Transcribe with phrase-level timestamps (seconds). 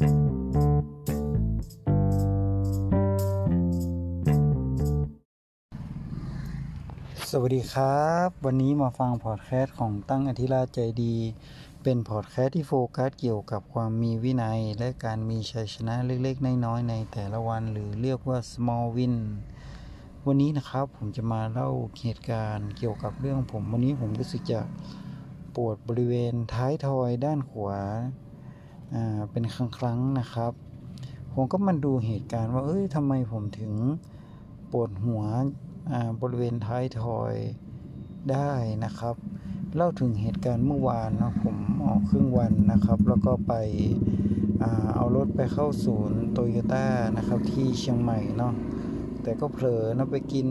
[0.00, 0.06] สวั
[7.48, 11.16] สดีครับ วันนี้มาฟังพอดแคสต์ของตั้งอธิราชใจดี
[11.82, 19.16] เป็นพอดแคสต์ที่โฟกัสเกี่ยวกับความมีวินัย และการมีชัยชนะเล็กๆ น้อยๆในแต่ละวันหรือเรียกว่า small win
[20.26, 21.70] วันนี้นะครับผมจะมาเล่า
[22.00, 24.60] เหตุการณ์เกี่ยวกับเรื่องผม วันนี้ผมรู้สึกจะ
[25.54, 28.08] ปวดบริเวณท้ายทอยด้านขวาอ่า
[29.30, 30.52] เป็นครั้งครั้งนะครับ
[31.32, 33.72] ผมก็มาดูเหตุการณ์ว่า เอ้ยทำไมผมถึง
[34.70, 35.22] ปวดหัว
[36.20, 37.34] บริเวณท้ายทอย
[38.30, 38.50] ได้
[38.84, 39.14] นะครับ
[39.76, 41.56] เล่าถึงเหตุการณ์เมื่อวานเนาะผม
[41.86, 43.54] ออกครึ่งวันนะครับ แล้วก็ไป
[44.62, 48.54] อเอารถไปเข้าศูนย์โตโยต้านะครับที่เชียงใหม่เนาะ
[49.22, 50.48] แต่ก็เผลอนะไปกิน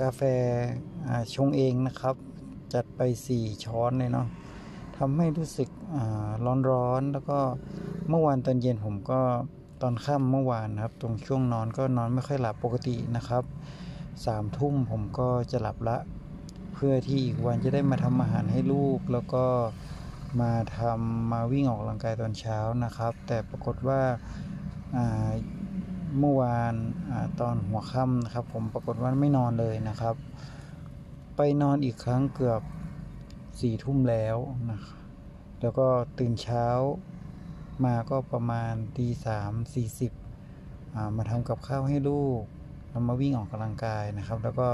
[0.00, 0.20] กาแฟ
[1.34, 2.14] ชงเองนะครับ
[2.74, 3.00] จัดไป
[3.34, 4.26] 4 ช้อนเลยเนาะ
[4.96, 5.68] ทำให้รู้สึก
[6.70, 7.38] ร้อนๆ แล้วก็
[8.08, 9.20] เมื่อวานตอนเย็นผมก็
[9.82, 13.44] ตอนค่ำเมื่อวานนะครับ ตรงช่วงนอนก็นอนไม่ค่อยหลับปกตินะครับ
[14.26, 15.96] สามทุ่มผมก็จะหลับละ
[16.74, 19.44] เพื่อที่อีกวันจะได้มาทำอาหารให้ลูก แล้วก็
[20.40, 24.00] มาทำมาวิ่งออกกำลังกายตอนเช้านะครับ แต่ปรากฏว่า
[26.18, 26.74] เมื่อวาน
[27.10, 30.14] อตอนหัวค่ำนะครับ ผมปรากฏว่าไม่นอนเลยนะครับ
[31.36, 32.62] ไปนอนอีกครั้งเกือบ
[33.60, 34.36] สี่ทุ่มแล้ว
[34.70, 35.01] นะครับ
[35.62, 35.86] แล้วก็
[36.18, 36.66] ตื่นเช้า
[37.84, 40.12] มาก็ประมาณตีสามสี่สิบ
[41.16, 42.40] มาทำกับข้าวให้ลูก
[42.90, 44.68] แล้วมาวิ่งออกกำลังกายนะครับ แล้วก็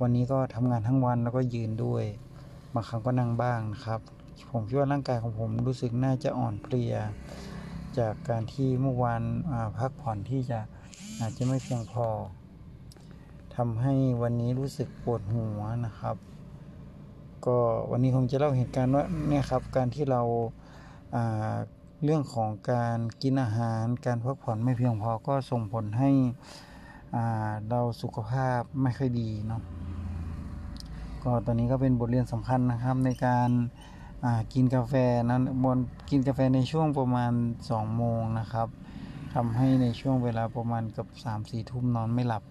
[0.00, 2.04] วันนี้ก็ทำงานทั้งวันแล้วก็ยืนด้วย
[2.74, 4.00] บางครั้งก็นั่งบ้างนะครับ
[4.50, 6.94] ผมคิดว่าร่างกายของผมรู้สึกน่าจะอ่อนเพลีย
[7.98, 10.60] จากการที่เมื่อวานอ่าพักผ่อนที่จะ
[11.20, 12.06] อาจจะไม่เพียงพอ
[13.56, 16.16] ทำให้วันนี้รู้สึกปวดหัวนะครับ
[17.46, 17.56] ก็
[17.90, 21.56] วันนี้ผมจะเล่าเหตุการณ์ว่าเนี่ยครับการที่เราา
[22.04, 26.10] เรื่องของการกินอาหาร การพักผ่อนไม่เพียงพอก็ส่งผลให้
[27.68, 29.62] เราสุขภาพไม่ค่อยดีเนาะ
[31.22, 34.94] ก็ตอนนี้ก็เป็นบทเรียนสำคัญนะครับในการากินกาแฟ
[35.30, 35.78] นะบน
[36.10, 37.32] กินกาแฟในช่วงประมาณ
[37.66, 38.68] 2โมงนะครับ
[39.34, 42.42] ทำให้ในช่วงเวลาประมาณเกับ3 4ทุ่มนอนไม่หลับ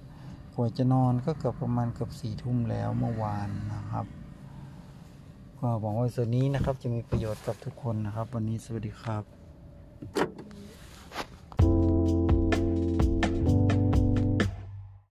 [0.55, 4.05] กว่าจะนอนก็เกือบประมาณเกือบ4ทุ่มแล้วเมื่อวานนะครับ
[5.63, 9.23] ก็หวังว่าส่วนนี้นะครับจะมีประโยชน์กับทุกคนนะครับ วันนี้สวัสดีครับ